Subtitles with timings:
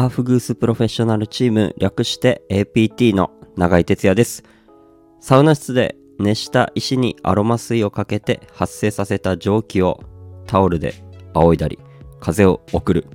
[0.00, 4.42] アーフグースプロフェッショナルチーム略して APT の永井哲也です。
[5.20, 10.02] サウナ室で熱した石にアロマ水をかけて発生させた蒸気を
[10.46, 10.94] タオルで
[11.34, 11.78] 仰いだり
[12.18, 13.08] 風を送る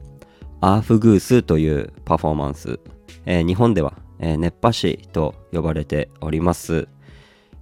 [0.62, 2.80] アーフグースというパフォーマンス、
[3.26, 6.88] えー日本では、えー熱波師と呼ばれております。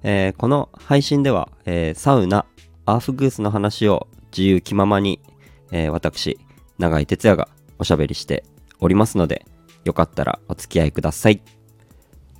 [0.04, 2.46] えーこの配信では、えーサウナ
[2.86, 5.21] アーフグースの話を自由気ままに、
[5.71, 6.38] えー私
[6.77, 7.48] 永井哲也が
[7.80, 8.44] おしゃべりして
[8.84, 9.46] おりますので
[9.86, 11.41] よかったらお付き合いください。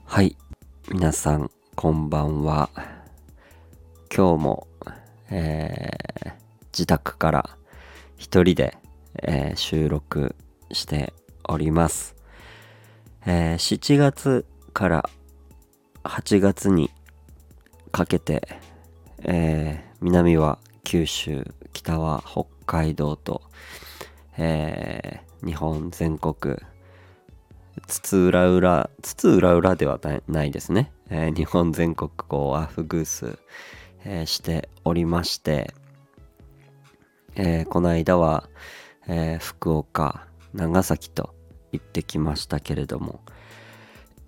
[0.04, 0.36] はい。
[0.92, 2.70] 皆さんこんばんは。
[4.14, 4.68] 今日も、
[5.30, 6.34] えー
[6.74, 7.50] 自宅から
[8.18, 8.78] 一人で、
[9.22, 10.36] えー収録
[10.74, 11.14] して
[11.48, 12.14] おります、
[13.26, 15.10] えー7月から
[16.04, 16.90] 8月に
[17.94, 18.46] かけて、
[19.20, 23.44] えー南は九州北は北海道と、
[24.38, 26.58] えー日本全国
[27.88, 33.38] 津々浦々津々浦々ではないですね、えー日本全国こうアフグース、
[34.05, 35.73] えーしておりまして、
[37.36, 38.47] えーこの間は、
[39.08, 41.33] え福岡長崎と
[41.71, 43.19] 行ってきましたけれども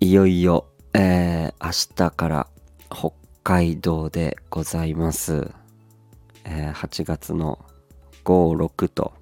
[0.00, 2.48] いよいよ、え明日から
[2.90, 5.50] 北海道でございます、
[6.44, 7.64] え8月の
[8.24, 9.14] 56と、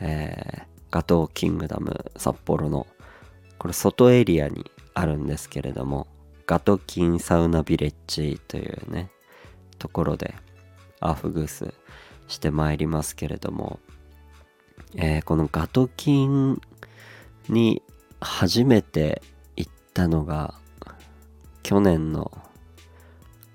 [0.00, 2.86] えーガトーキングダム札幌の
[3.58, 6.06] これ外エリアにあるんですけれども
[6.46, 9.10] ガトキンサウナビレッジというね
[9.78, 10.34] ところで
[11.00, 11.72] アフグース
[12.28, 13.80] してまいりますけれども、
[14.94, 16.60] えーこのガトキン
[17.48, 17.82] に
[18.20, 19.22] 初めて
[19.56, 20.54] 行ったのが
[21.62, 22.30] 去年の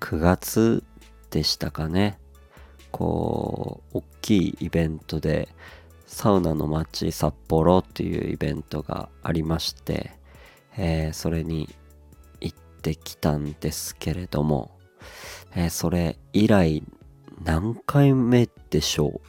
[0.00, 0.84] 9月
[1.30, 2.18] でしたかね。
[2.90, 5.48] こう大きいイベントで
[6.10, 10.10] サウナの街札幌っていうイベントがありまして、
[10.76, 11.68] えーそれに
[12.40, 14.70] 行ってきたんですけれども、
[15.54, 16.82] えーそれ以来
[17.44, 19.20] 何回目でしょ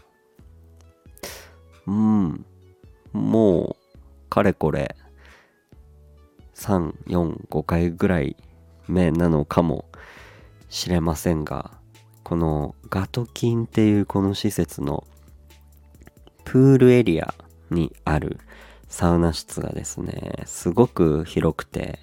[1.85, 1.91] う？
[1.91, 2.45] うん
[3.11, 4.95] もうかれこれ
[6.55, 8.37] 345回ぐらい
[8.87, 9.85] 目なのかも
[10.69, 11.71] しれませんが
[12.23, 15.05] このガトキンっていうこの施設の
[16.49, 17.31] プールエリア
[17.69, 18.39] にある
[18.87, 21.99] サウナ室がですねすごく広くて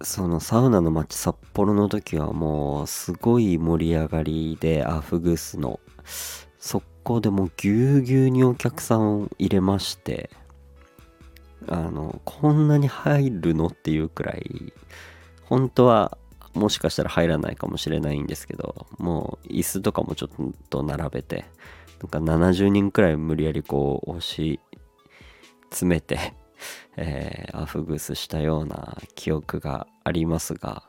[0.00, 5.78] そのサウナの街札幌の時はもうすごい盛り上がりでアフグースの
[6.58, 10.30] 速攻でもうぎゅうぎゅうにお客さんを入れまして
[11.68, 14.72] あのこんなに入るのっていうくらい
[15.44, 16.16] 本当は
[16.54, 21.44] もしかしたら入らないかもしれないんですけどもう椅子とかもちょっと並べて
[22.04, 24.60] なんか70人くらい無理やりこう押し
[25.70, 26.34] 詰めて、
[26.96, 30.82] えーアフグスしたような記憶がありますが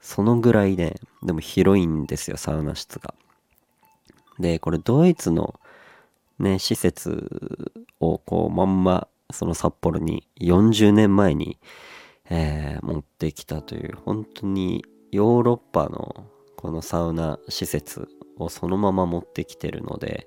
[0.00, 3.14] そのぐらいねでも広いんですよサウナ室が。
[4.38, 5.58] でこれドイツの
[6.38, 11.58] ね施設をこうまんまその札幌に40年前に、
[12.28, 16.26] えー持ってきたという本当にヨーロッパの
[16.66, 20.26] このサウナ施設をそのまま持ってきてるので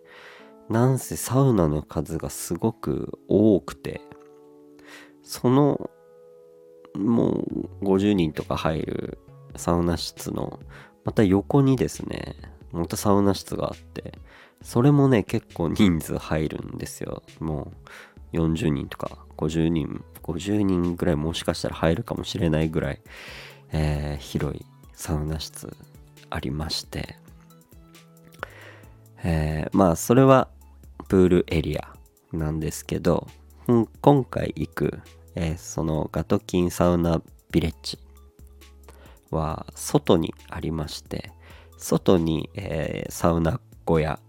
[0.70, 4.00] なんせサウナの数がすごく多くて
[5.22, 5.90] その
[6.96, 7.32] も
[7.82, 9.18] う50人とか入る
[9.58, 10.62] サウナ室の
[11.04, 12.36] また横にですね
[12.72, 14.14] またサウナ室があって
[14.62, 17.22] それもね結構人数入るんですよ。
[17.42, 17.74] も
[18.32, 23.02] う40人とか50人50人ぐらいもしかしたら入るかもしれないぐらい、
[23.74, 25.76] えー広いサウナ室
[26.30, 27.18] ありまして。
[29.24, 30.48] えーまあそれは
[31.08, 31.94] プールエリア
[32.32, 33.28] なんですけど、
[34.02, 35.00] 今回行く、
[35.36, 38.00] えーそのガトキンサウナビレッジ
[39.32, 41.32] は外にありまして
[41.78, 44.20] 外に、えーサウナ小屋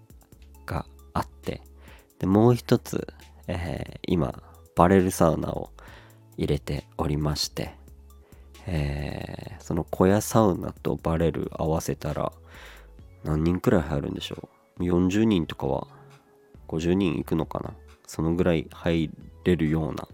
[0.66, 1.62] があって
[2.18, 3.06] でもう一つ、
[3.46, 4.42] えー今
[4.74, 5.70] バレルサウナを
[6.36, 7.74] 入れておりまして、
[8.66, 9.19] え
[9.70, 12.32] その小屋サウナとバレル合わせたら
[13.22, 14.48] 何人くらい入るんでしょ
[14.80, 15.86] う？40人とかは
[16.66, 17.72] 50人いくのかな？
[18.04, 19.08] そのぐらい入
[19.44, 20.08] れるような、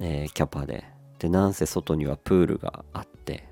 [0.00, 0.84] えーキャパで。
[1.18, 3.48] でなんせ外にはプールがあって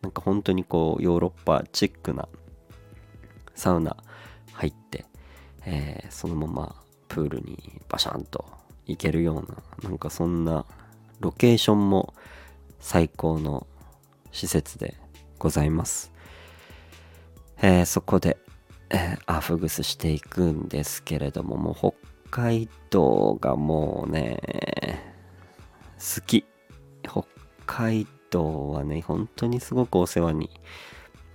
[0.00, 2.28] なんか本当にこうヨーロッパチックな
[3.56, 3.96] サウナ
[4.52, 5.06] 入って、
[5.66, 6.76] えーそのまま
[7.08, 8.44] プールにバシャンと
[8.86, 10.66] 行けるようななんかそんな
[11.18, 12.14] ロケーションも
[12.78, 13.66] 最高の
[14.32, 14.96] 施設で
[15.38, 16.12] ございます、
[17.62, 18.36] えーそこで、
[18.90, 21.92] えーアフグスしていくんですけれどももう北
[22.30, 24.40] 海道がもうね、
[25.98, 26.44] 好き。
[27.02, 27.24] 北
[27.66, 30.50] 海道はね、本当にすごくお世話に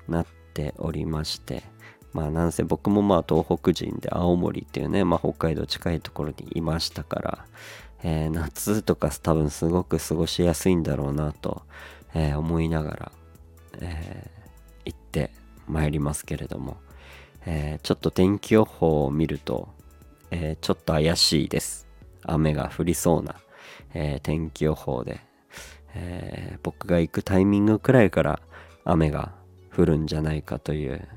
[0.07, 1.63] なっておりまして、
[2.13, 7.45] まあなんせ僕もまあ東北人で青森っていうね、まあ北海道近いところにいましたから、
[8.03, 11.63] えー、夏とか多分すごく過ごしやすいんだろうなと、
[12.15, 13.11] えー、思いながら、
[13.81, 15.31] えー、行って
[15.67, 16.77] まいりますけれども、
[17.45, 19.69] えちょっと天気予報を見ると、
[20.31, 21.87] えちょっと怪しいです。
[22.23, 23.35] 雨が降りそうな、
[23.93, 25.19] え天気予報で、
[25.93, 28.39] え僕が行くタイミングくらいから
[28.83, 29.33] 雨が
[29.75, 31.07] 降るんじゃないかという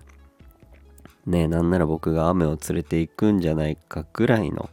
[1.28, 4.70] ねなんなら僕が雨を連れて行くんじゃないかぐらいの、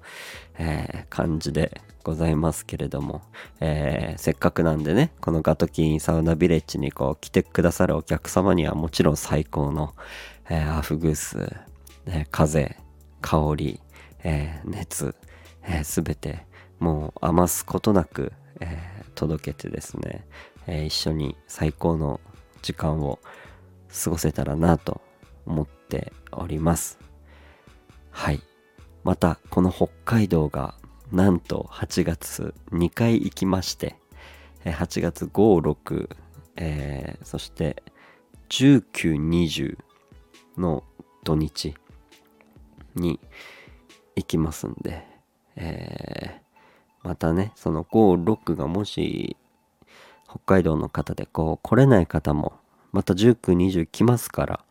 [0.57, 3.24] え、感じでございますけれども、
[3.60, 9.96] えー、せっかくなんでねこのガトキンサウナビレッジにこう来てくださるお客様にはもちろん最高の、
[10.48, 11.52] えー、アフグース、
[12.06, 12.78] ね、風
[13.22, 13.81] 香り、
[14.24, 15.16] え熱、
[15.63, 16.46] えー、全て
[16.80, 18.78] もう余すことなく、え
[19.16, 20.28] 届けてですね、
[20.68, 22.19] え一緒に最高の
[22.62, 23.18] 時間を
[24.04, 25.02] 過ごせたらなと
[25.46, 27.00] 思っております。
[28.12, 28.42] はい。
[29.04, 30.75] また、この北海道が
[31.12, 33.96] なんと8月2回行きまして、
[34.63, 36.10] 8月5、
[36.57, 37.84] 6、そして
[38.50, 39.78] 19、20
[40.57, 40.84] の
[41.24, 41.75] 土日
[42.96, 43.19] に
[44.16, 45.06] 行きますんで、
[47.04, 49.38] またね、その5、6がもし
[50.28, 52.54] 北海道の方でこう来れない方も
[52.92, 54.66] また19、20来ますから、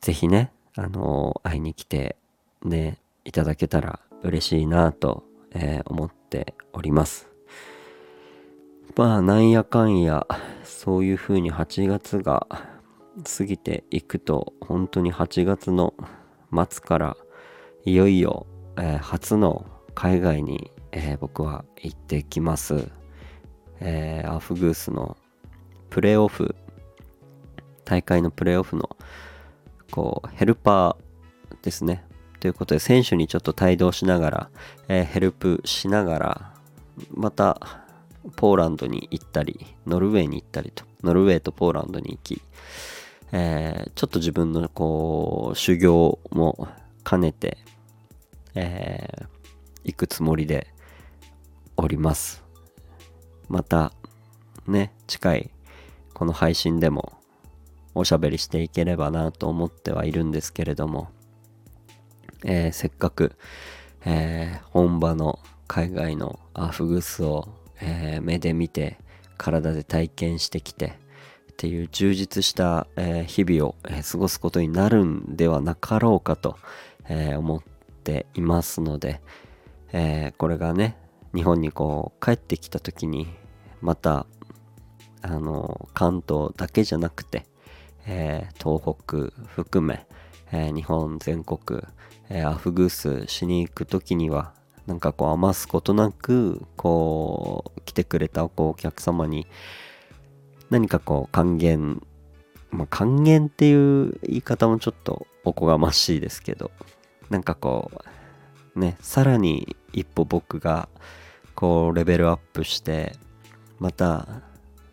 [0.00, 2.16] ぜひね、あの、会いに来て
[2.64, 7.28] ね、いただけたら嬉しいなと、えー、思っております。
[8.96, 10.26] まあ、なんやかんや、
[10.64, 12.46] そういう風に8月が
[13.24, 15.94] 過ぎていくと、本当に8月の
[16.52, 17.16] 末から
[17.84, 18.46] いよいよ、
[18.76, 22.88] えー、初の海外に、えー、僕は行ってきます。
[23.80, 25.16] えー、アフグースの
[25.90, 26.54] プレーオフ、
[27.84, 28.96] 大会のプレーオフの
[29.92, 32.04] こう、ヘルパーですね。
[32.42, 34.50] ということで、選手にちょっと帯同しながら、
[34.88, 36.54] えー、ヘルプしながら、
[37.14, 37.84] また、
[38.34, 42.42] ポーランドに行ったり、ノルウェーに行ったりと、ノルウェーとポーランドに行き、
[43.30, 46.66] えー、ちょっと自分のこう、修行も
[47.08, 47.58] 兼ねて、
[48.56, 49.26] えー、
[49.84, 50.66] 行くつもりで
[51.76, 52.42] おります。
[53.48, 53.92] また、
[54.66, 55.50] ね、近い
[56.12, 57.12] この配信でも
[57.94, 61.10] おしゃべりしていければなと思ってはいるんですけれども、
[62.44, 63.32] えー、せっかく、
[64.04, 67.48] えー、本場の海外のアフグスを、
[67.80, 68.98] えー、目で見て
[69.38, 70.98] 体で体験してきて
[71.52, 76.56] っていう充実した、え日々を、え過ごすことになるんではなかろうかと、
[77.08, 77.62] え思っ
[78.02, 79.20] ていますので、
[79.92, 80.96] えこれがね
[81.34, 83.28] 日本にこう帰ってきた時に
[83.80, 84.26] また
[85.20, 87.46] あの関東だけじゃなくて
[88.06, 90.06] え、東北含め、
[90.52, 91.82] えー、日本全国、
[92.28, 94.52] えー、アフグースしに行く時には
[94.86, 99.46] なんかこう余すことなくこう来てくれたこうお客様に
[100.70, 102.02] 何かこう還元
[102.70, 106.70] まあ還元っていう言い方もちょっとおこがましいですけど
[107.30, 107.90] なんかこ
[108.74, 110.88] うねさらに一歩僕が
[111.54, 113.12] こうレベルアップして
[113.78, 114.42] また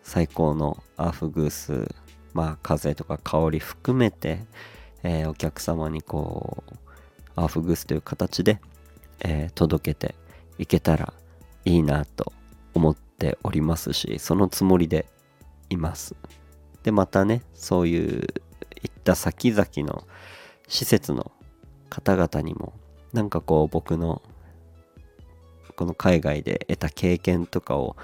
[0.02, 1.94] 最高のアフグース
[2.32, 4.40] まあ風とか香り含めて、
[5.02, 6.74] えー、お客様にこう
[7.36, 8.60] アーフグースという形で、
[9.20, 10.14] えー、届けて
[10.58, 11.12] いけたら
[11.64, 12.32] いいなと
[12.74, 15.06] 思っておりますしそのつもりで
[15.68, 16.14] います。
[16.82, 18.26] でまたねそういう
[18.82, 20.06] いった先々の
[20.68, 21.30] 施設の
[21.90, 22.72] 方々にも
[23.12, 24.22] なんかこう僕の
[25.76, 27.96] この海外で得た経験とかを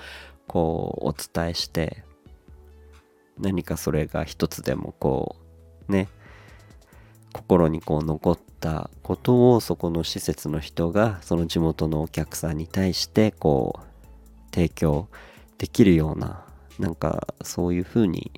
[0.46, 2.04] こうお伝えして
[3.38, 5.36] 何かそれが一つでもこ
[5.88, 6.08] うね
[7.36, 15.08] 心にこう残ったことをそこの施設の人がその地元のお客さんに対してこう提供
[15.58, 16.44] できるような
[16.78, 18.32] なんかそういう風に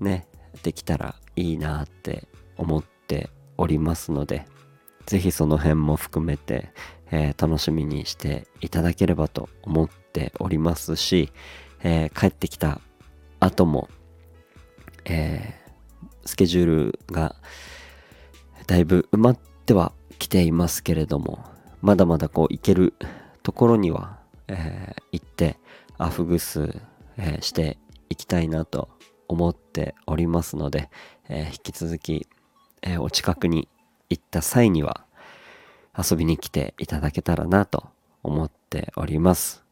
[0.00, 0.26] ね
[0.62, 4.46] できたらいいなって思っておりますので
[5.06, 6.70] 是非その辺も含めて、
[7.10, 11.32] えー、楽しみにしていただければと思っておりますし、
[11.82, 12.80] えー、帰ってきた
[13.40, 13.88] 後も、
[15.04, 15.65] えー、
[16.26, 17.36] スケジュールが
[18.66, 21.44] だいぶ埋まってはきていますけれども、
[21.82, 22.94] まだまだこう行ける
[23.42, 24.18] ところには、
[24.48, 25.58] えー、行って
[25.98, 26.80] アフグス、
[27.16, 27.78] えー、して
[28.10, 28.88] いきたいなと
[29.28, 30.90] 思っておりますので、
[31.28, 32.26] えー、引き続き、
[32.82, 33.68] えお近くに
[34.10, 35.04] 行った際には、
[35.96, 37.88] 遊びに来ていただけたらなと
[38.22, 39.64] 思っております。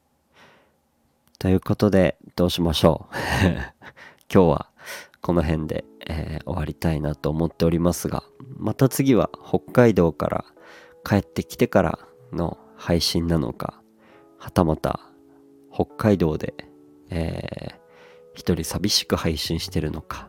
[1.38, 3.14] ということで、どうしましょう？
[4.32, 4.70] 今日は
[5.24, 8.24] この辺で、えー終わりたいなと思っておりますが、
[8.58, 10.44] また次は北海道から
[11.02, 11.98] 帰ってきてから
[12.30, 13.80] の配信なのか、
[14.36, 15.00] はたまた
[15.72, 16.52] 北海道で、
[17.08, 17.74] えー
[18.34, 20.28] 一人寂しく配信してるのか、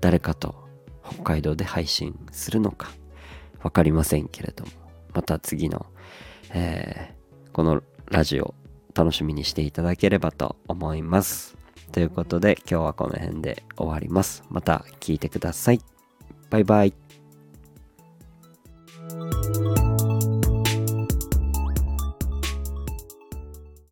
[0.00, 0.54] 誰かと
[1.04, 2.92] 北海道で配信するのか、
[3.60, 4.70] わかりませんけれども、
[5.14, 5.86] また次の、
[6.54, 8.54] えーこのラジオ
[8.94, 11.61] 楽しみにしていただければと思います。
[11.92, 14.42] ということで今日はこの辺で終わります。
[14.50, 15.80] また聞いてください。
[16.50, 17.01] バイバイ。